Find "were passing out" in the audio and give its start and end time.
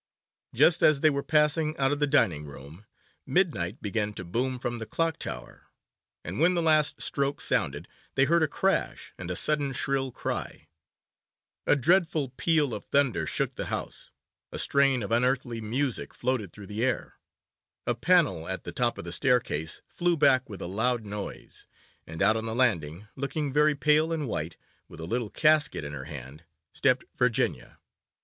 1.11-1.91